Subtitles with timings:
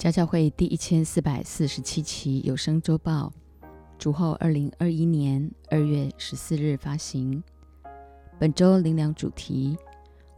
[0.00, 3.30] 家教会第一千四百四十七期有声周报，
[3.98, 7.44] 主后二零二一年二月十四日发行。
[8.38, 9.76] 本周灵粮主题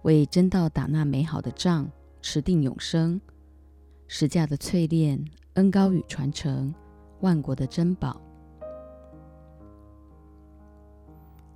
[0.03, 1.89] 为真道打那美好的仗，
[2.21, 3.21] 持定永生，
[4.09, 6.75] 十架的淬炼，恩高与传承，
[7.21, 8.21] 万国的珍宝。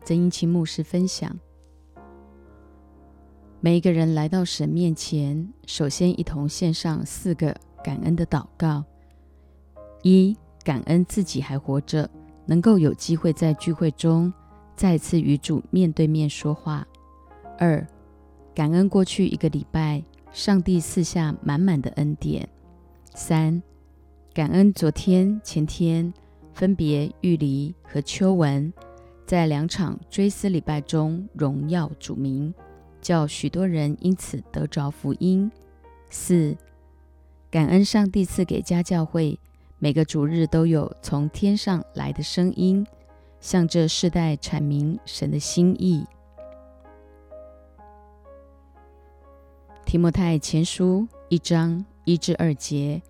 [0.04, 1.36] 曾英清牧师分享：
[3.58, 7.52] 每一个人来到神面前，首先一同献上四个。
[7.86, 8.82] 感恩的祷告：
[10.02, 12.10] 一、感恩自己还活着，
[12.44, 14.32] 能够有机会在聚会中
[14.74, 16.84] 再次与主面对面说话；
[17.56, 17.86] 二、
[18.56, 22.44] 感恩过去一个礼拜上帝赐下满满的恩典；
[23.14, 23.62] 三、
[24.34, 26.12] 感恩昨天、前天
[26.52, 28.72] 分别玉梨和秋文
[29.24, 32.52] 在两场追思礼拜中荣耀主名，
[33.00, 35.48] 叫许多人因此得着福音；
[36.10, 36.56] 四。
[37.56, 39.40] 感恩上帝赐给家教会
[39.78, 42.86] 每个主日都有从天上来的声音，
[43.40, 46.04] 向这世代阐明神的心意。
[49.86, 53.00] 提摩太前书一章一至二节，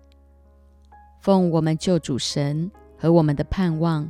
[1.19, 4.09] 奉我们救主神和我们的盼望，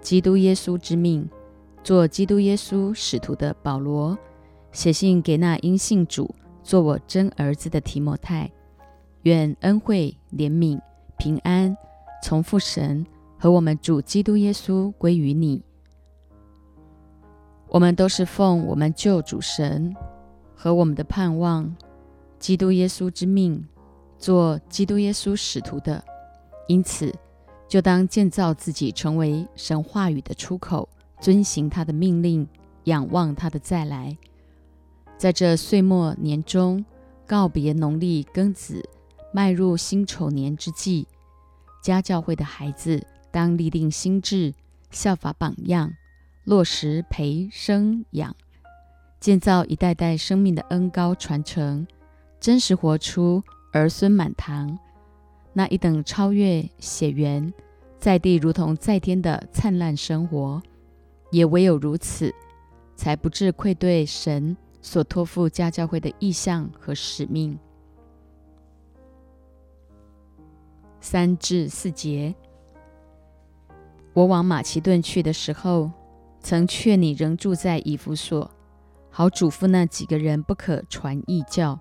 [0.00, 1.30] 基督耶稣之命，
[1.84, 4.18] 做基督耶稣使徒的保罗，
[4.72, 6.34] 写信给那因信主
[6.64, 8.50] 做我真儿子的提摩太。
[9.22, 10.80] 愿恩惠、怜悯、
[11.16, 11.76] 平安
[12.22, 13.04] 从父神
[13.38, 15.62] 和我们主基督耶稣归于你。
[17.68, 19.94] 我们都是奉我们救主神
[20.54, 21.76] 和我们的盼望，
[22.38, 23.66] 基督耶稣之命，
[24.18, 26.02] 做基督耶稣使徒的。
[26.66, 27.14] 因此，
[27.66, 30.88] 就当建造自己，成为神话语的出口，
[31.20, 32.48] 遵行他的命令，
[32.84, 34.16] 仰望他的再来。
[35.16, 36.84] 在这岁末年中，
[37.26, 38.82] 告别农历庚子。
[39.38, 41.06] 迈入辛丑年之际，
[41.80, 44.52] 家教会的孩子当立定心智，
[44.90, 45.92] 效法榜样，
[46.42, 48.34] 落实培生养，
[49.20, 51.86] 建造一代代生命的恩高传承，
[52.40, 53.40] 真实活出
[53.72, 54.76] 儿孙满堂
[55.52, 57.54] 那一等超越血缘，
[57.96, 60.60] 在地如同在天的灿烂生活。
[61.30, 62.34] 也唯有如此，
[62.96, 67.56] 才不致愧对神所托付家教会的意向和使命。
[71.10, 72.34] 三至四节，
[74.12, 75.90] 我往马其顿去的时候，
[76.42, 78.50] 曾劝你仍住在以弗所，
[79.08, 81.78] 好嘱咐那几个人不可传异教，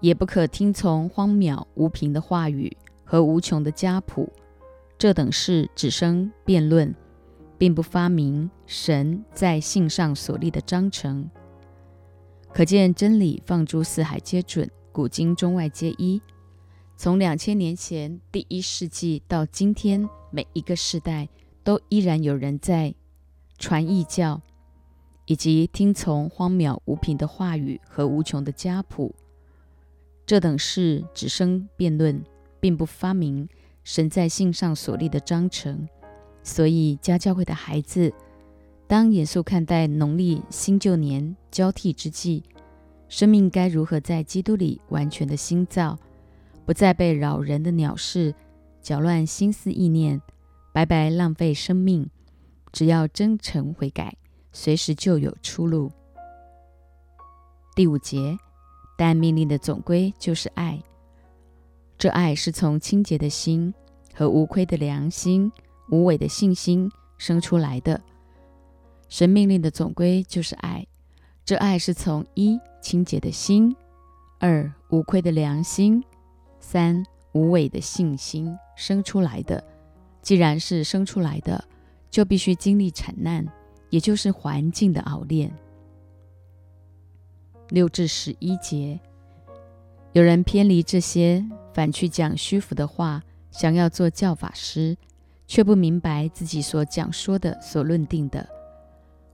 [0.00, 2.74] 也不可听从荒谬无凭的话语
[3.04, 4.32] 和无穷的家谱，
[4.96, 6.94] 这等事只生辩论，
[7.58, 11.28] 并不发明神在信上所立的章程。
[12.54, 16.22] 可见真理放诸四海皆准，古今中外皆一。
[16.98, 21.28] 从两千年前第一世纪到今天，每一个时代
[21.62, 22.94] 都依然有人在
[23.58, 24.40] 传异教，
[25.26, 29.14] 以及听从荒谬无凭的话语和无穷的家谱。
[30.24, 32.24] 这等事只生辩论，
[32.60, 33.46] 并不发明
[33.84, 35.86] 神在信上所立的章程。
[36.42, 38.10] 所以，家教会的孩子，
[38.86, 42.42] 当严肃看待农历新旧年交替之际，
[43.06, 45.98] 生命该如何在基督里完全的新造？
[46.66, 48.34] 不再被扰人的鸟事
[48.82, 50.20] 搅乱心思意念，
[50.72, 52.10] 白白浪费生命。
[52.72, 54.16] 只要真诚悔改，
[54.52, 55.90] 随时就有出路。
[57.74, 58.36] 第五节，
[58.98, 60.82] 但命令的总归就是爱。
[61.96, 63.72] 这爱是从清洁的心
[64.12, 65.50] 和无愧的良心、
[65.90, 68.02] 无伪的信心生出来的。
[69.08, 70.86] 神命令的总归就是爱。
[71.44, 73.74] 这爱是从一清洁的心，
[74.40, 76.04] 二无愧的良心。
[76.68, 79.62] 三无伪的信心生出来的，
[80.20, 81.64] 既然是生出来的，
[82.10, 83.46] 就必须经历惨难，
[83.88, 85.48] 也就是环境的熬炼。
[87.68, 88.98] 六至十一节，
[90.10, 93.22] 有人偏离这些，反去讲虚浮的话，
[93.52, 94.96] 想要做教法师，
[95.46, 98.44] 却不明白自己所讲说的、所论定的。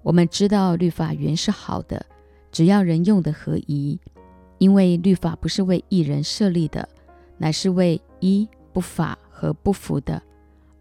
[0.03, 2.05] 我们知道律法原是好的，
[2.51, 3.99] 只要人用的合宜，
[4.59, 6.87] 因为律法不是为一人设立的。
[7.43, 10.23] 乃是为一不法和不服的，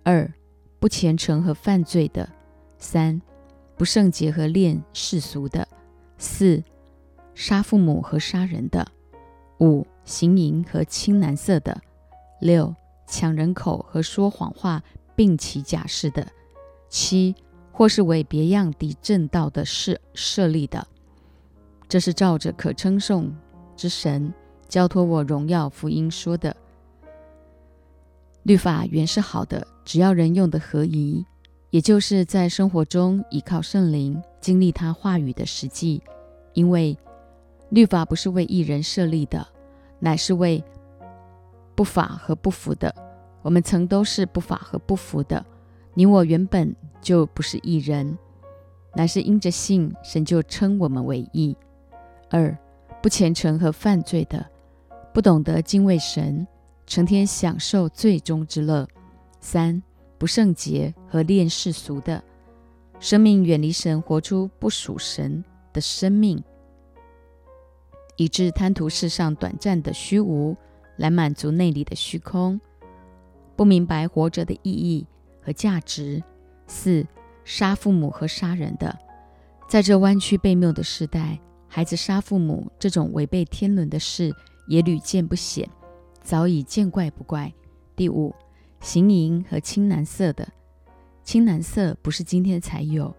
[0.03, 0.31] 二
[0.77, 2.29] 不虔诚和犯罪的，
[2.77, 3.19] 三
[3.75, 5.67] 不圣洁和恋世俗的，
[6.19, 6.63] 四
[7.33, 8.87] 杀父母和杀人的，
[9.59, 11.81] 五行淫和青蓝色的，
[12.39, 12.75] 六
[13.07, 14.83] 抢人口和说谎话
[15.15, 16.27] 并起假誓的，
[16.89, 17.33] 七
[17.71, 20.85] 或是为别样的正道的事设立的。
[21.89, 23.35] 这是照着可称颂
[23.75, 24.31] 之神。
[24.71, 26.55] 交托我荣耀福音说的，
[28.43, 31.25] 律法原是好的，只要人用的合宜，
[31.71, 36.01] 也就是在生活中依靠圣灵，经历他话语的实际。
[36.53, 36.97] 因为
[37.67, 39.45] 律法不是为一人设立的，
[39.99, 40.63] 乃是为
[41.75, 42.95] 不法和不服的。
[43.41, 45.45] 我们曾都是不法和不服的。
[45.93, 48.17] 你我原本就不是一人，
[48.95, 51.57] 乃是因着信，神就称我们为义。
[52.29, 52.57] 二
[53.01, 54.45] 不虔诚和犯罪的，
[55.13, 56.47] 不懂得敬畏神。
[56.87, 58.85] 成天享受罪中之乐。
[59.39, 59.81] 三
[60.17, 62.21] 不圣洁和恋世俗的
[62.99, 65.41] 生命，远离神，活出不属神
[65.71, 66.43] 的生命，
[68.17, 70.57] 以致贪图世上短暂的虚无，
[70.97, 72.59] 来满足内里的虚空，
[73.55, 75.07] 不明白活着的意义
[75.41, 76.21] 和价值。
[76.67, 77.07] 四
[77.45, 78.99] 杀父母和杀人的，
[79.69, 84.35] 在这弯曲背谬的时代，孩子杀父母这种违背天伦的事，
[84.71, 85.69] 也屡见不鲜。
[86.21, 87.53] 早已见怪不怪。
[87.93, 88.33] 第五，
[88.79, 90.47] 行淫和青蓝色的，
[91.25, 93.13] 青蓝色不是今天才有，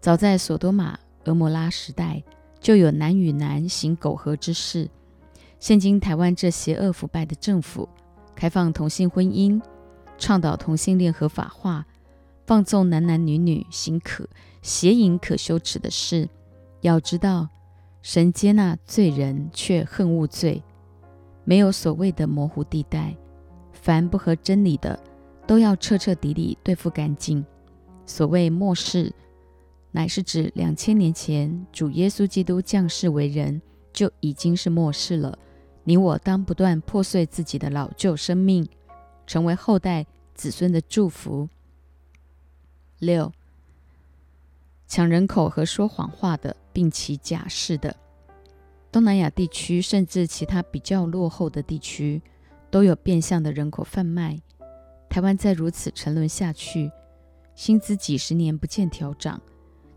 [0.00, 2.22] 早在索多玛、俄摩拉时代
[2.58, 4.88] 就有男与男行苟合之事。
[5.60, 7.86] 现今台湾这邪恶腐败的政府，
[8.34, 9.60] 开放同性婚姻，
[10.16, 11.84] 倡导同性恋合法化，
[12.46, 14.26] 放纵男男女女行可
[14.62, 16.26] 邪淫可羞耻的事。
[16.80, 17.50] 要知道，
[18.00, 20.62] 神接纳罪人，却恨恶罪。
[21.46, 23.16] 没有所谓的模糊地带，
[23.72, 24.98] 凡不合真理的，
[25.46, 27.42] 都要彻彻底底对付干净。
[28.04, 29.12] 所谓末世，
[29.92, 33.62] 乃是指两千年前主耶稣基督降世为人，
[33.92, 35.38] 就已经是末世了。
[35.84, 38.68] 你我当不断破碎自己的老旧生命，
[39.24, 40.04] 成为后代
[40.34, 41.48] 子孙的祝福。
[42.98, 43.32] 六，
[44.88, 47.94] 抢人口和说谎话的，并起假誓的。
[48.96, 52.22] 东南亚地区，甚至其他比较落后的地区，
[52.70, 54.40] 都有变相的人口贩卖。
[55.10, 56.90] 台湾再如此沉沦下去，
[57.54, 59.38] 薪资几十年不见调涨，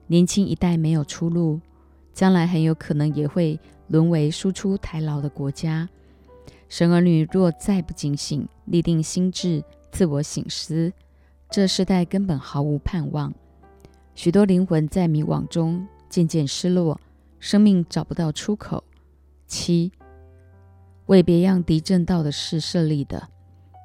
[0.07, 1.62] 年轻一代没有出路，
[2.13, 3.57] 将来很有可能也会
[3.88, 5.88] 沦为输出台劳的国家。
[6.68, 9.63] 神儿女若再不警醒，立定心智，
[9.94, 10.92] 自我省思，
[11.50, 13.34] 这世代根本毫无盼望。
[14.13, 17.00] 许多灵魂在迷惘中渐渐失落，
[17.40, 18.84] 生命找不到出口。
[19.50, 19.92] 七
[21.07, 23.28] 为别样敌正道的事设立的，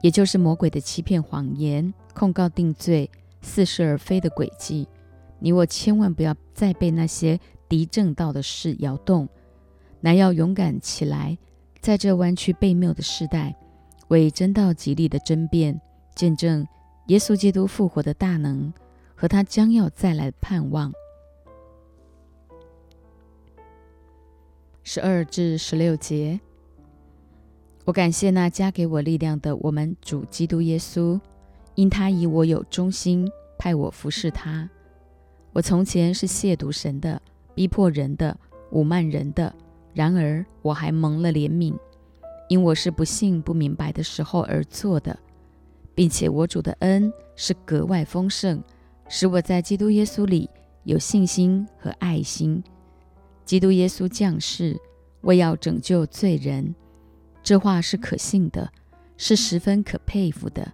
[0.02, 4.86] 也就是魔鬼的欺骗、谎言、控告、定罪、似是而非的诡计。
[5.38, 9.28] 你我千万不要再被那些敌正道的事摇动，
[10.00, 11.36] 乃要勇敢起来，
[11.80, 13.56] 在这弯曲背谬的时代，
[14.08, 15.80] 为真道极力的争辩，
[16.14, 16.66] 见证
[17.06, 18.72] 耶稣基督复活的大能
[19.14, 20.92] 和他将要再来的盼望。
[24.86, 26.38] 十二至十六节，
[27.86, 31.18] 我感谢那加给我力量的我们主基督耶稣，
[31.74, 33.26] 因他以我有忠心，
[33.58, 34.68] 派我服侍他。
[35.54, 37.20] 我从前是亵渎神的，
[37.54, 38.38] 逼迫人的，
[38.72, 39.54] 侮慢人的。
[39.94, 41.74] 然而我还蒙了怜悯，
[42.50, 45.18] 因我是不信不明白的时候而做的，
[45.94, 48.62] 并且我主的恩是格外丰盛，
[49.08, 50.50] 使我在基督耶稣里
[50.82, 52.62] 有信心和爱心。
[53.44, 54.80] 基督耶稣降世，
[55.20, 56.74] 为要拯救罪人，
[57.42, 58.72] 这话是可信的，
[59.18, 60.72] 是十分可佩服的。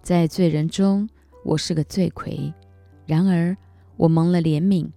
[0.00, 1.08] 在罪人中，
[1.44, 2.52] 我是个罪魁；
[3.04, 3.56] 然而
[3.96, 4.88] 我蒙了怜悯，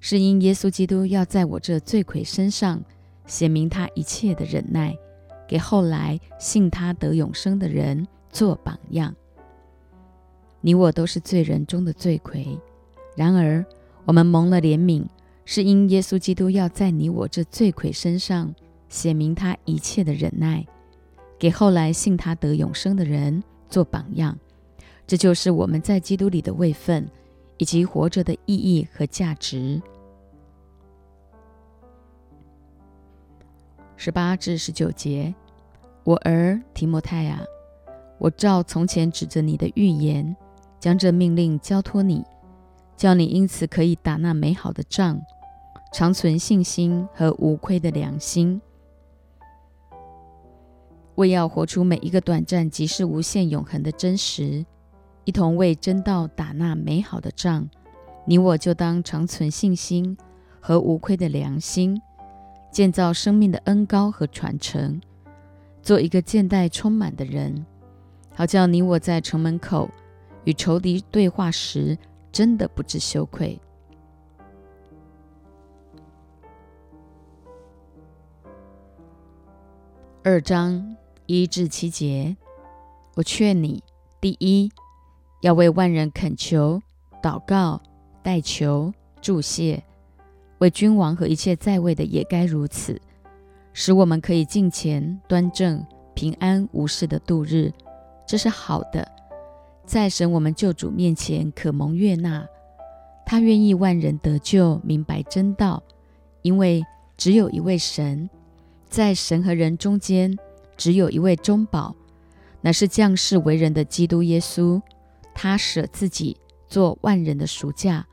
[0.00, 2.82] 是因耶稣基督要在我这罪魁身上
[3.26, 4.94] 显明他一切的忍耐，
[5.48, 9.14] 给后来信他得永生的人做榜样。
[10.60, 12.58] 你我都是罪人中的罪魁，
[13.16, 13.64] 然而
[14.04, 15.06] 我们蒙了怜悯。
[15.48, 18.52] 是因耶稣基督要在你我这罪魁身上
[18.88, 20.66] 显明他一切的忍耐，
[21.38, 24.36] 给后来信他得永生的人做榜样。
[25.06, 27.08] 这就是我们在基督里的位分，
[27.58, 29.80] 以及活着的意义和价值。
[33.96, 35.32] 十八至十九节，
[36.02, 37.40] 我儿提摩太啊，
[38.18, 40.36] 我照从前指着你的预言，
[40.80, 42.24] 将这命令交托你，
[42.96, 45.22] 叫你因此可以打那美好的仗。
[45.92, 48.60] 长存信心和无愧的良心，
[51.14, 54.66] 为要活出每一个短暂即是无限永恒的真实，
[55.24, 57.68] 一同为真道打那美好的仗。
[58.26, 60.16] 你我就当长存信心
[60.60, 61.98] 和无愧的良心，
[62.70, 65.00] 建造生命的恩高和传承，
[65.80, 67.64] 做一个见待充满的人，
[68.34, 69.88] 好叫你我在城门口
[70.44, 71.96] 与仇敌对话时，
[72.30, 73.58] 真的不知羞愧。
[80.28, 82.36] 二章一至七节，
[83.14, 83.80] 我劝你
[84.20, 84.68] 第一，
[85.40, 86.82] 要为万人恳求、
[87.22, 87.80] 祷告、
[88.24, 88.92] 代求、
[89.22, 89.80] 祝谢；
[90.58, 93.00] 为君王和一切在位的也该如此，
[93.72, 97.72] 使我们可以敬虔、端正、平安无事的度日。
[98.26, 99.08] 这是好的，
[99.84, 102.44] 在神我们救主面前可蒙悦纳。
[103.24, 105.80] 他愿意万人得救，明白真道，
[106.42, 106.82] 因为
[107.16, 108.28] 只有一位神，
[108.88, 110.38] 在神和人中间，
[110.76, 111.94] 只有一位中保，
[112.60, 114.80] 乃是降世为人的基督耶稣。
[115.34, 116.36] 他舍自己
[116.68, 118.06] 做万人的赎价，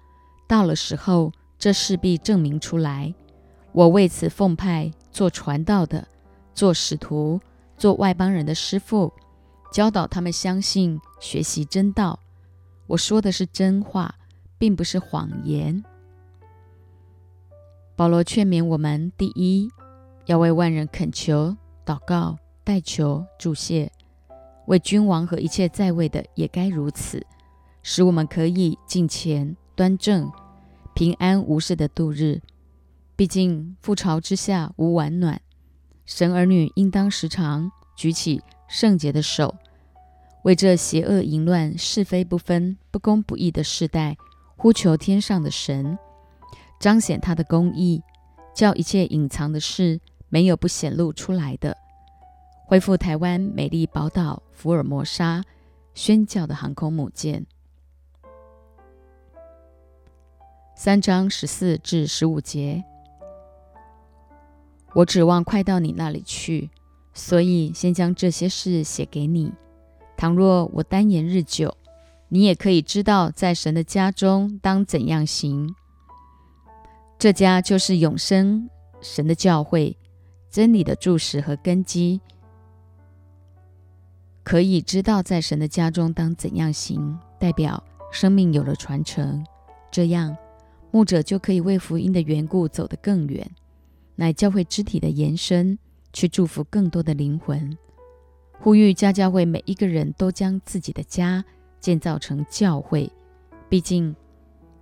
[0.48, 3.14] 到了时候，这势必证明出来。
[3.72, 6.08] 我为此奉派做传道的，
[6.54, 7.40] 做使徒，
[7.78, 9.14] 做外邦人的师傅，
[9.72, 12.20] 教导他们相信、学习真道。
[12.88, 14.16] 我说的是真话。
[14.64, 15.84] 并不是谎言。
[17.98, 19.70] 保罗劝勉我们：第一，
[20.26, 23.88] 要为万人恳求、祷告、代求、祝谢；
[24.68, 27.26] 为君王和一切在位的也该如此，
[27.82, 30.32] 使我们可以敬虔、端正、
[30.94, 32.42] 平安无事的度日。
[33.16, 35.40] 毕竟覆巢之下无完卵，
[36.06, 39.56] 神儿女应当时常举起圣洁的手，
[40.44, 44.18] 为这邪恶淫乱、是非不分、不公不义的世代。
[44.56, 45.98] 呼求天上的神，
[46.80, 48.02] 彰显他的公义，
[48.56, 50.00] 叫一切隐藏的事
[50.34, 51.78] 没有不显露出来的。
[52.66, 55.44] 恢复台湾美丽宝岛福尔摩沙
[55.94, 57.46] 宣教的航空母舰。
[60.76, 62.84] 三章十四至十五节，
[64.96, 66.72] 我指望快到你那里去，
[67.14, 69.54] 所以先将这些事写给你。
[70.18, 71.78] 倘若我单言日久，
[72.30, 75.76] 你也可以知道，在神的家中当怎样行。
[77.20, 78.68] 这家就是永生
[79.00, 79.96] 神的教会，
[80.54, 82.22] 真理的注释和根基。
[84.44, 89.44] 可以知道，在神的家中当怎样行，代表生命有了传承，
[89.90, 90.38] 这样
[90.92, 93.50] 牧者就可以为福音的缘故走得更远，
[94.16, 95.80] 乃教会肢体的延伸，
[96.12, 97.76] 去祝福更多的灵魂。
[98.60, 101.44] 呼吁家家为每一个人都将自己的家。
[101.80, 103.12] 建造成教会，
[103.68, 104.16] 毕竟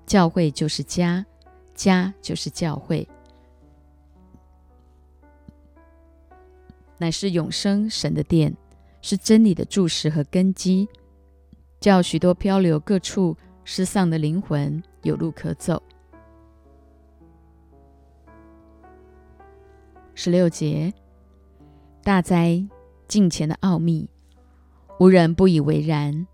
[0.06, 1.26] 教会就是家，
[1.74, 3.10] 家就是教会，
[7.02, 8.56] 乃是永生神的殿，
[9.02, 10.88] 是真理的注释和根基，
[11.80, 15.82] 叫许多漂流各处失丧的灵魂有路可走。
[20.14, 20.94] 十六节，
[22.04, 22.64] 大灾
[23.08, 24.08] 近前的奥秘，
[25.00, 26.28] 无人不以为然。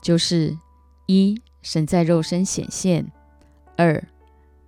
[0.00, 0.56] 就是
[1.06, 3.12] 一神在肉身显现，
[3.76, 4.02] 二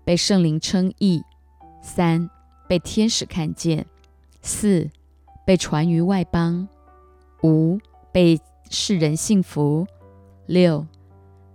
[0.04, 1.22] 被圣灵称义，
[1.80, 2.28] 三
[2.68, 3.86] 被天使看见，
[4.42, 4.90] 四
[5.48, 6.68] 被传于外邦，
[7.42, 7.78] 五
[8.12, 8.38] 被
[8.68, 9.86] 世人信服，
[10.44, 10.86] 六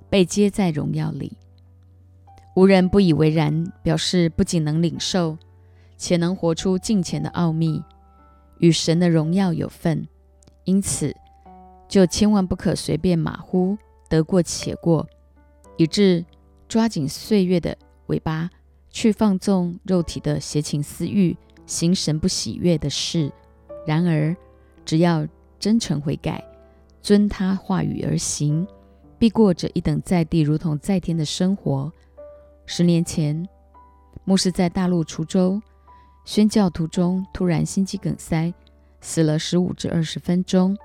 [0.10, 1.38] 被接在荣耀里。
[2.56, 5.38] 无人不以为然，表示不仅能领受，
[5.96, 7.84] 且能活出敬虔的奥秘，
[8.58, 10.08] 与神的荣耀有份。
[10.64, 11.16] 因此。
[11.88, 13.78] 就千万不可随便马虎，
[14.10, 15.08] 得过且过，
[15.78, 16.26] 以致
[16.68, 18.50] 抓紧岁月的尾巴
[18.90, 23.32] 去放纵肉体的邪情私欲，行神不喜悦的事。
[23.86, 24.36] 然而，
[24.86, 25.28] 只要
[25.60, 26.44] 真诚悔改，
[27.02, 28.68] 遵他话语而行，
[29.18, 31.92] 必过着一等在地如同在天的生活。
[32.66, 33.48] 十年前，
[34.24, 35.62] 牧师在大陆滁州
[36.26, 38.54] 宣教途中，突然心肌梗塞，
[39.02, 40.78] 死了十五至二十分钟。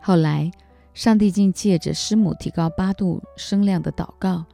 [0.00, 0.50] 后来，
[0.94, 4.44] 上帝竟借着师母提高八度声量的祷告，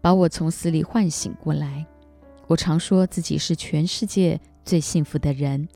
[0.00, 1.86] 把我从死里唤醒过来。
[2.46, 5.68] 我常说自己是全世界最幸福的人，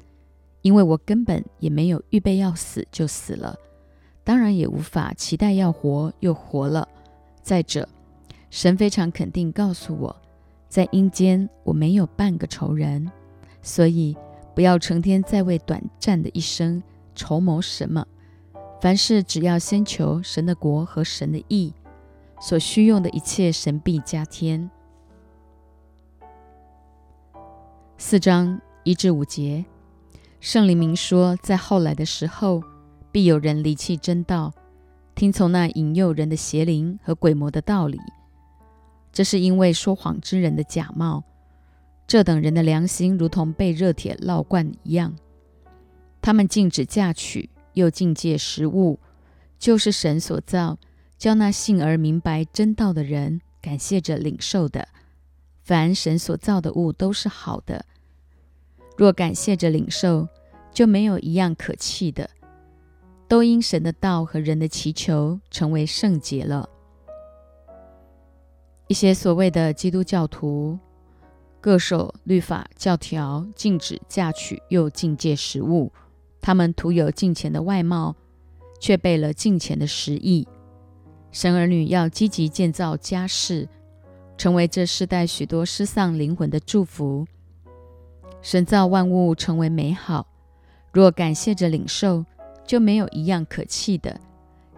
[0.62, 3.56] 因为我根本也没有预备要死就死了，
[4.24, 6.88] 当然也无法期待要活又活了。
[7.42, 7.88] 再者，
[8.50, 10.16] 神非常肯定告诉我，
[10.68, 13.10] 在阴间我没有半个仇人，
[13.60, 14.16] 所以
[14.54, 16.82] 不要成天在为短暂的一生
[17.14, 18.06] 筹谋什么。
[18.80, 21.72] 凡事只要先求神的国和神的义，
[22.40, 24.70] 所需用的一切神必加添。
[27.98, 29.64] 四章一至五节，
[30.42, 32.64] 圣灵明说，在后来的时候，
[33.12, 34.52] 必有人离弃真道，
[35.14, 37.96] 听从那引诱人的邪灵和鬼魔的道理。
[39.12, 41.22] 这是因为说谎之人的假冒，
[42.08, 45.14] 这等人的良心如同被热铁烙惯一样，
[46.20, 47.48] 他们禁止嫁娶。
[47.74, 48.98] 又禁戒食物，
[49.60, 50.76] 就是神所造，
[51.16, 54.88] 叫那信而明白真道的人感谢着领受的。
[55.62, 57.86] 凡神所造的物都是好的，
[58.96, 60.28] 若感谢着领受，
[60.72, 62.28] 就没有一样可弃的，
[63.26, 66.68] 都因神的道和人的祈求成为圣洁了。
[68.88, 70.78] 一些所谓的基督教徒，
[71.60, 75.90] 各守律法教条，禁止嫁娶，又禁戒食物。
[76.40, 78.14] 他们徒有敬虔的外貌，
[78.80, 80.46] 却背了敬虔的实意。
[81.30, 83.66] 神儿女要积极建造家室，
[84.36, 87.26] 成为这世代许多失丧灵魂的祝福。
[88.42, 90.26] 神造万物成为美好，
[90.92, 92.24] 若感谢着领受，
[92.66, 94.20] 就没有一样可弃的，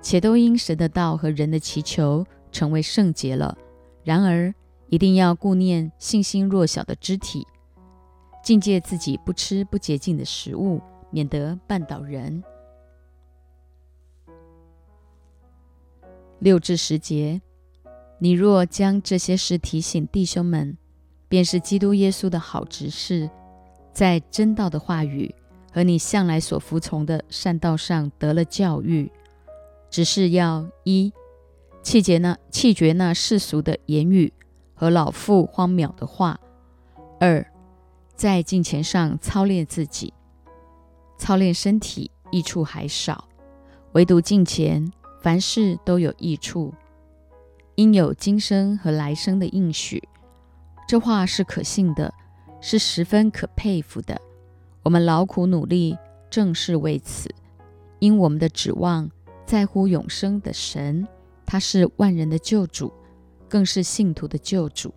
[0.02, 3.56] 且都因神的道和人的祈求成为圣洁了。
[4.04, 4.54] 然而，
[4.88, 7.47] 一定要顾念信心弱小的肢体，
[8.42, 10.80] 境界自己不吃不洁净的食物，
[11.11, 12.44] 免得绊倒人。
[16.38, 17.40] 六至十节，
[18.18, 20.76] 你若将这些事提醒弟兄们，
[21.28, 23.30] 便是基督耶稣的好执事，
[23.95, 25.35] 在真道的话语
[25.73, 29.11] 和你向来所服从的善道上得了教育，
[29.89, 31.13] 只是要一。
[31.83, 34.33] 气节那气绝那世俗的言语
[34.75, 36.41] 和老妇荒谬的话。
[37.21, 37.47] 二，
[38.17, 40.15] 在金钱上操练自己，
[41.19, 43.29] 操练身体益处还少，
[43.93, 46.73] 唯独金钱，凡事都有益处，
[47.75, 50.03] 应有今生和来生的应许。
[50.89, 52.15] 这话是可信的，
[52.66, 54.18] 是十分可佩服的。
[54.83, 55.99] 我们劳苦努力，
[56.30, 57.28] 正是为此，
[57.99, 59.11] 因我们的指望
[59.44, 61.06] 在乎永生的神。
[61.44, 62.90] 他是万人的救主，
[63.50, 64.94] 更是信徒的救主。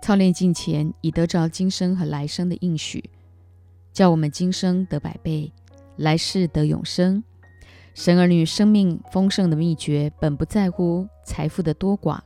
[0.00, 3.10] 操练金钱，以得着今生和来生的应许，
[3.92, 5.52] 叫我们今生得百倍，
[5.96, 7.24] 来世得永生。
[7.94, 12.20] 神儿女生命丰盛的秘诀，本不在乎财富的多寡，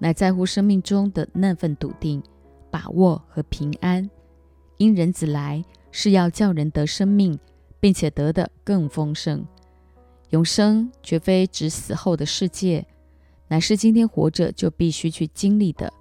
[0.00, 2.20] 乃在乎生命中的那份笃定、
[2.72, 4.10] 把握和平安。
[4.78, 7.38] 因人子来，是要叫人得生命，
[7.78, 9.46] 并且得的更丰盛。
[10.30, 12.86] 永生绝非指死后的世界，
[13.46, 15.92] 乃是今天活着就必须去经历的。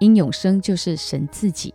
[0.00, 1.74] 因永生就是神自己，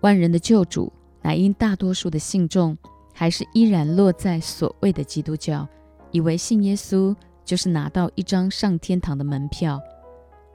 [0.00, 0.92] 万人的救主。
[1.20, 2.78] 乃因大多数的信众
[3.12, 5.68] 还是依然落在所谓的基督教，
[6.10, 9.80] 以为信耶稣就是拿到一张上天堂的门票。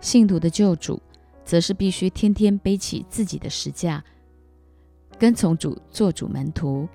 [0.03, 1.01] 信徒的救主，
[1.45, 4.03] 则是必须天天背起自己的石架，
[5.17, 6.89] 跟从主做主门徒，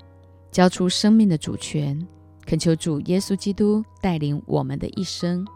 [0.50, 2.06] 交出生命的主权。
[2.44, 5.46] 恳求主耶稣基督带领我们的一生。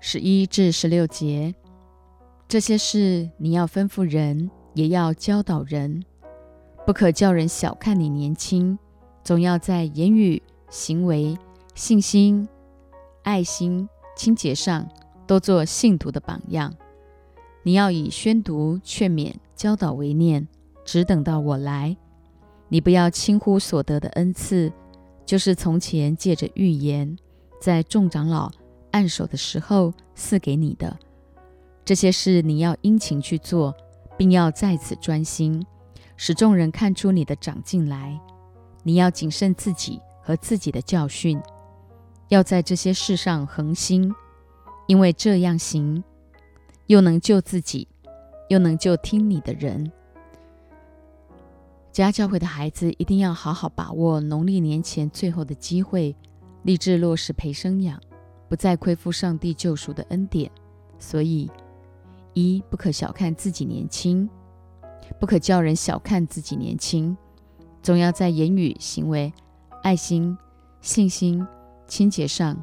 [0.00, 1.54] 十一至十六节，
[2.48, 6.04] 这些事你要吩咐人，也要教导人，
[6.84, 8.76] 不可叫人小看你年轻，
[9.22, 11.36] 总要在言语、行为、
[11.74, 12.48] 信心、
[13.26, 14.88] 爱心、清洁上，
[15.26, 16.72] 都做信徒的榜样。
[17.64, 20.46] 你要以宣读、劝勉、教导为念。
[20.84, 21.96] 只等到我来，
[22.68, 24.72] 你不要轻忽所得的恩赐，
[25.24, 27.16] 就是从前借着预言，
[27.60, 28.48] 在众长老
[28.92, 30.96] 按手的时候赐给你的。
[31.84, 33.74] 这些事你要殷勤去做，
[34.16, 35.66] 并要在此专心，
[36.16, 38.20] 使众人看出你的长进来。
[38.84, 41.42] 你要谨慎自己和自己的教训，
[42.28, 44.12] 要在这些事上恒心，
[44.86, 46.02] 因为这样行，
[46.86, 47.86] 又能救自己，
[48.48, 49.90] 又能救听你的人。
[51.92, 56.14] 家教会的孩子一定要好好把握农历年前最后的机会，
[56.62, 57.98] 立志落实陪生养，
[58.48, 60.50] 不再亏负上帝救赎的恩典。
[60.98, 61.50] 所以，
[62.34, 64.28] 一不可小看自己年轻，
[65.18, 67.16] 不可叫人小看自己年轻，
[67.82, 69.32] 总要在言语、行为、
[69.82, 70.36] 爱心、
[70.82, 71.46] 信心、
[71.86, 72.56] 清洁上，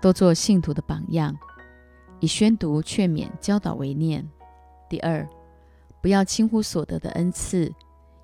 [0.00, 1.36] 都做信徒的榜样，
[2.20, 4.28] 以宣读、劝勉、教导为念。
[4.88, 5.28] 第二，
[6.00, 7.72] 不要轻忽所得的恩赐。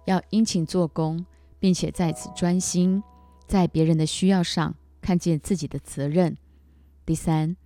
[0.04, 1.24] 要殷勤做工，
[1.60, 3.00] 并且在此专心，
[3.46, 6.36] 在别人的需要上看见自己的责任。
[7.06, 7.56] 第三，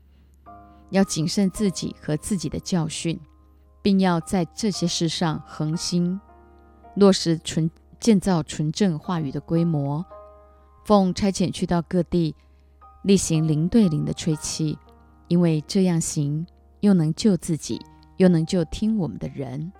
[0.90, 3.18] 要谨慎自己和自己的教训，
[3.80, 6.20] 并要在这些事上恒心，
[6.94, 10.04] 落实纯建造纯正话语的规模。
[10.84, 12.36] 奉差遣去到各地，
[13.06, 14.76] 例行零对零的吹气，
[15.28, 16.44] 因为这样行，
[16.80, 17.80] 又能救自己，
[18.16, 19.70] 又能救听我们的人。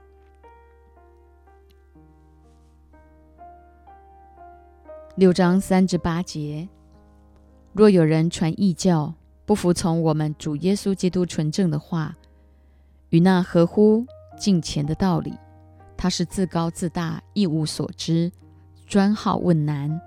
[5.17, 6.69] 六章三至八节：
[7.73, 9.12] 若有人传异教，
[9.45, 12.15] 不服从我们主耶稣基督纯正的话，
[13.09, 14.07] 与那合乎
[14.39, 15.35] 敬虔的道理，
[15.97, 18.31] 他是自高自大，一无所知，
[18.87, 20.01] 专好问难，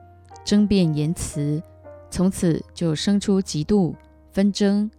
[0.46, 1.62] 争辩言辞，
[2.10, 3.95] 从此就生出嫉妒、
[4.32, 4.89] 纷争、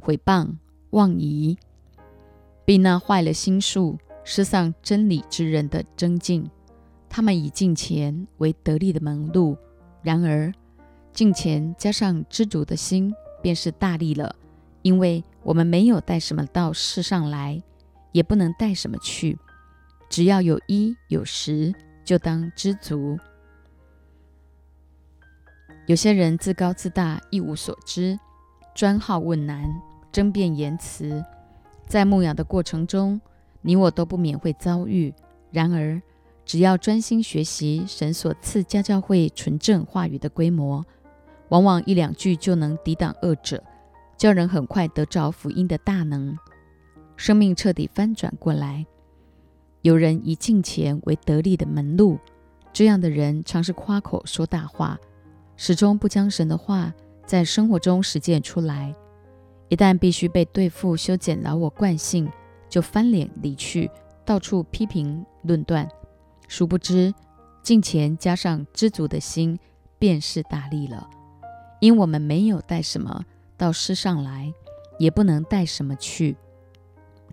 [0.00, 0.48] 毁谤、
[0.90, 1.56] 妄疑，
[2.64, 6.48] 并那坏了心术、失丧真理之人的增进。
[7.08, 9.56] 他们以敬钱为得力的门路。
[10.02, 10.52] 然而，
[11.12, 14.34] 敬钱加上知足的心，便是大利了。
[14.82, 17.62] 因为我们没有带什么到世上来，
[18.12, 19.38] 也不能带什么去。
[20.10, 21.72] 只要有衣有食，
[22.04, 23.18] 就当知足。
[25.86, 28.18] 有些人自高自大，一无所知，
[28.74, 29.70] 专好问难，
[30.10, 31.22] 争辩言辞，
[31.86, 33.20] 在牧养的过程中，
[33.60, 35.12] 你我都不免会遭遇。
[35.50, 36.00] 然而，
[36.46, 40.82] 只要专心学习神所赐家教会纯正话语的规模，
[41.50, 43.62] 往往一两句就能抵挡恶者，
[44.16, 46.38] 叫人很快得着福音的大能，
[47.14, 48.86] 生命彻底翻转过来。
[49.82, 52.18] 有人以敬钱为得力的门路，
[52.72, 54.98] 这样的人常是夸口说大话。
[55.56, 56.92] 始终不将神的话
[57.24, 58.94] 在生活中实践出来，
[59.68, 62.30] 一旦必须被对付修剪老我惯性，
[62.68, 63.90] 就翻脸离去，
[64.24, 65.88] 到处批评论断。
[66.48, 67.14] 殊不知，
[67.62, 69.58] 敬钱加上知足的心，
[69.98, 71.08] 便是大利了。
[71.80, 73.24] 因我们没有带什么
[73.56, 74.52] 到世上来，
[74.98, 76.36] 也不能带什么去，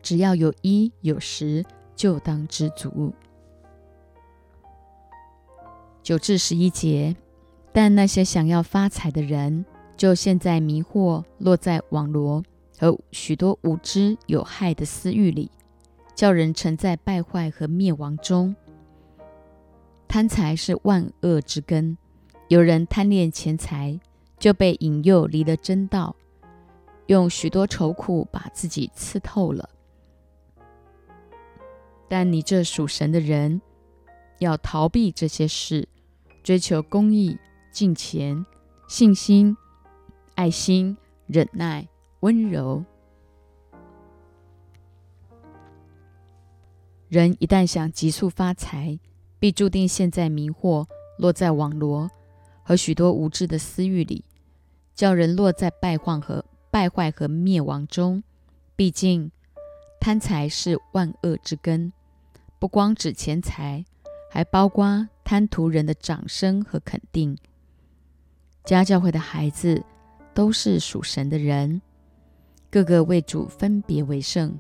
[0.02, 3.14] 只要有衣有食，就当知足。
[6.04, 7.16] 九至十一节。
[7.74, 12.44] 但那些想要发财的人，就陷在迷惑、落在网罗
[12.78, 15.50] 和许多无知有害的私欲里，
[16.14, 18.54] 叫人沉在败坏和灭亡中。
[20.08, 21.98] 贪财是万恶之根，
[22.50, 23.98] 有人贪恋钱财，
[24.38, 26.14] 就被引诱离了真道，
[27.06, 29.70] 用许多愁苦把自己刺透了。
[32.10, 33.62] 但你这属神的人，
[34.40, 35.88] 要逃避这些事，
[36.44, 37.40] 追求公义。
[37.72, 38.46] 敬虔、
[38.88, 39.56] 信心、
[40.36, 41.88] 爱心、忍耐、
[42.20, 42.84] 温柔。
[47.08, 49.00] 人一旦想急速发财，
[49.40, 50.86] 必注定陷在迷惑、
[51.18, 52.10] 落在网罗
[52.64, 54.24] 和许多无知的私欲里，
[54.94, 58.24] 叫人落在败坏和败坏和灭亡中。
[58.76, 59.32] 毕竟，
[60.00, 61.92] 贪财是万恶之根，
[62.60, 63.86] 不光指钱财，
[64.30, 67.38] 还包括贪图人的掌声和肯定。
[68.64, 69.84] 家教会的孩子
[70.34, 71.82] 都是属神的人，
[72.70, 74.58] 个个为主分别为圣，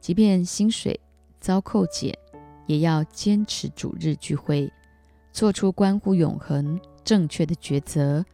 [0.00, 0.98] 即便薪水
[1.40, 2.16] 遭扣减，
[2.66, 4.70] 也要坚持主日聚会，
[5.32, 8.24] 做出关乎永恒正确的抉择。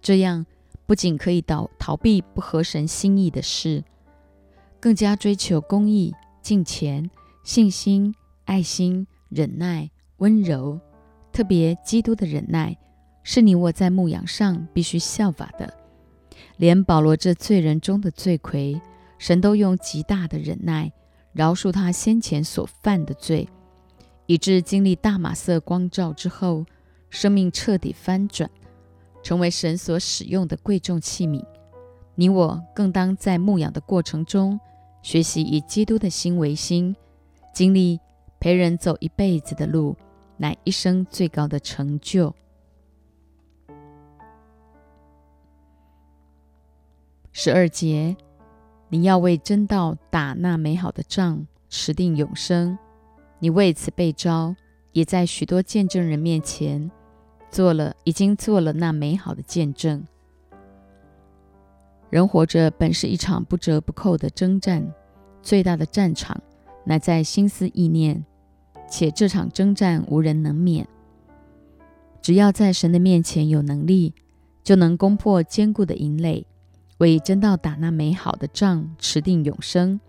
[0.00, 0.44] 这样
[0.86, 3.84] 不仅可以逃逃避不合神心意的事，
[4.80, 7.08] 更加追求公义、敬虔、
[7.44, 10.80] 信心、爱心、忍耐、温柔，
[11.32, 12.76] 特别基督的忍耐。
[13.24, 15.74] 是你我在牧养上必须效法的。
[16.56, 18.80] 连保罗这罪人中的罪魁，
[19.18, 20.92] 神都用极大的忍耐
[21.32, 23.48] 饶恕他先前所犯的罪，
[24.26, 26.64] 以致经历大马色光照之后，
[27.10, 28.48] 生命彻底翻转，
[29.22, 31.44] 成为神所使用的贵重器皿。
[32.14, 34.60] 你我更当在牧养的过程中，
[35.02, 36.94] 学习以基督的心为心，
[37.52, 37.98] 经历
[38.38, 39.96] 陪人走一辈子的路，
[40.36, 42.32] 乃一生最高的成就。
[47.36, 48.16] 十二节，
[48.88, 52.78] 你要为真道打那美好的仗，持定永生。
[53.40, 54.54] 你为此被招，
[54.92, 56.88] 也在许多见证人面前
[57.50, 60.04] 做了，已经做了那美好的见证。
[62.08, 64.94] 人活着本是一场不折不扣的征战，
[65.42, 66.40] 最大的战场
[66.84, 68.24] 乃在心思意念，
[68.88, 70.86] 且这场征战无人能免。
[72.22, 74.14] 只要在神的面前有能力，
[74.62, 76.46] 就能攻破坚固的营垒。
[76.98, 80.00] 为真道打那美好的仗，持定永生。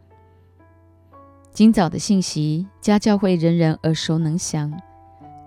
[1.52, 4.72] 今早的信息，家教会人人耳熟能详。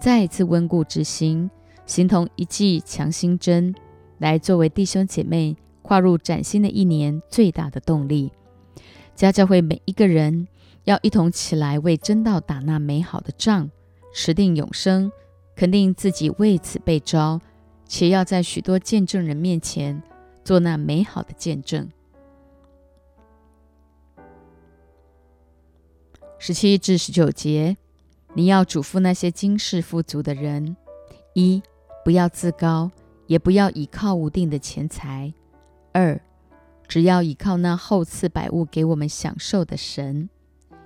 [0.01, 1.49] 再一次温故知新，
[1.87, 3.73] 形同一剂强心针，
[4.19, 8.33] 来作为弟兄姐妹跨入崭新的一年最大的动力。
[9.15, 10.49] 家教会每一个人
[10.85, 13.71] 要一同起来，为真道打那美好的仗，
[14.13, 15.13] 持定永生，
[15.55, 17.41] 肯定自己为此被招，
[17.87, 20.03] 且要在许多见证人面前。
[20.49, 21.91] 做那美好的见证。
[26.39, 27.77] 十七至十九节，
[28.33, 30.75] 你要嘱咐那些今世富足的人：
[31.35, 31.63] 一，
[32.03, 32.91] 不要自高，
[33.27, 35.35] 也不要倚靠无定的钱财；
[35.93, 36.19] 二，
[36.89, 40.31] 只要倚靠那厚赐百物给我们享受的神；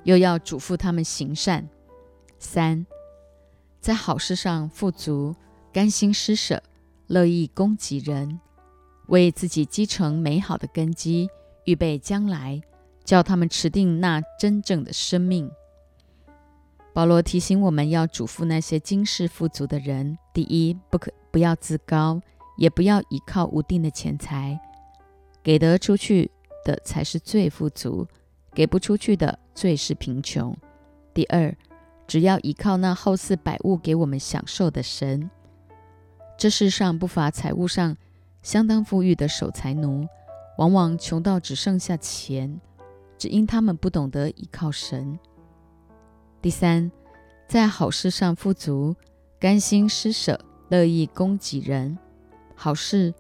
[0.03, 1.69] 又要嘱咐他们行善；
[2.41, 2.85] 三，
[3.81, 5.37] 在好事上富足，
[5.73, 6.61] 甘心施舍，
[7.07, 8.41] 乐意供给人。
[9.13, 11.29] 为自己积成美好的根基，
[11.67, 12.63] 预备将来，
[13.05, 15.51] 叫他们持定那真正的生命。
[16.95, 22.23] 保罗提醒我们要嘱咐那些今世富足的人：第一，不可不要自高，
[22.57, 24.59] 也不要依靠无定的钱财，
[25.43, 26.31] 给得出去
[26.65, 28.09] 的才是最富足，
[28.55, 30.57] 给不出去的最是贫穷。
[31.13, 31.55] 第二，
[32.07, 35.31] 只要依靠那后赐百物给我们享受的神。
[36.39, 37.95] 这世上不乏财务上
[38.43, 40.07] 相当富裕的守财奴，
[40.59, 42.61] 往往穷到只剩下钱，
[43.17, 45.19] 只因他们不懂得依靠神。
[46.41, 46.91] 第三，
[47.47, 48.97] 在好事上富足，
[49.39, 51.97] 甘心施舍，乐意供给人。
[52.57, 53.15] 好事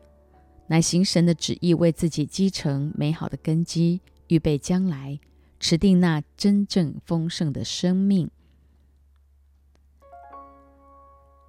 [0.66, 5.20] 乃行神的旨意，为自己积成美好的根基，预备将来，
[5.60, 8.28] 持定那真正丰盛的生命。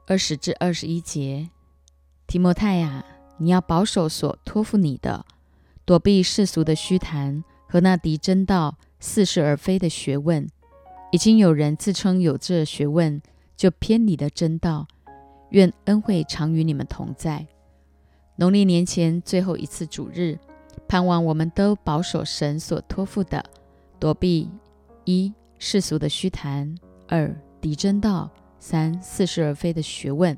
[0.06, 1.50] 二十至二十一节，
[2.28, 3.04] 提摩太呀，
[3.38, 5.26] 你要保守所托付你的，
[5.86, 10.48] 躲避世俗的虚谈和那敌真道、似是而非的学问。
[11.12, 13.22] 已经有人自称有这学问，
[13.56, 14.88] 就偏离了真道。
[15.50, 17.48] 愿恩惠常与你们同在。
[18.38, 20.40] 农历年前最后一次主日，
[20.88, 23.44] 盼望我们都保守神所托付的，
[24.00, 24.50] 躲避
[25.06, 26.76] 一世俗的虚谈，
[27.08, 30.36] 二敌真道，三似是而非的学问。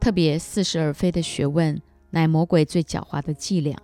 [0.00, 3.76] 特别似是而非的学问，乃魔鬼最狡猾的伎俩。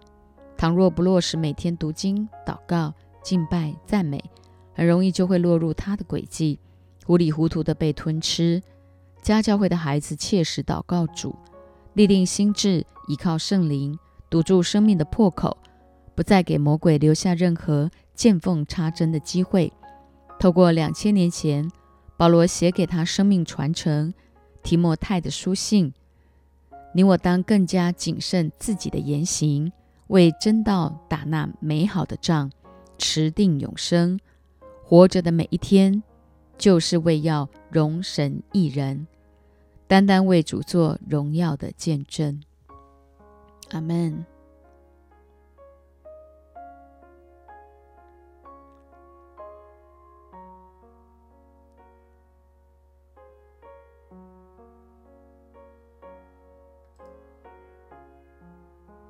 [0.56, 4.18] 倘若不落实每天读经、祷告、敬拜、赞美，
[4.74, 6.58] 很容易就会落入他的诡计，
[7.04, 8.62] 糊里糊涂的被吞吃。
[9.20, 11.36] 家教会的孩子切实祷告主，
[11.92, 13.98] 立定心智，依靠圣灵，
[14.30, 15.58] 堵住生命的破口，
[16.14, 19.70] 不再给魔鬼留下任何见缝插针的机会。
[20.38, 21.70] 透过两千年前
[22.16, 24.14] 保罗写给他生命传承
[24.62, 25.92] 提摩太的书信，
[26.96, 29.70] 你我当更加谨慎自己的言行，
[30.06, 32.50] 为真道打那美好的仗，
[32.96, 34.18] 持定永生。
[34.82, 36.02] 活着的每一天，
[36.56, 39.06] 就是为要荣神一人，
[39.86, 42.40] 单单为主做荣耀的见证。
[43.72, 44.24] 阿门。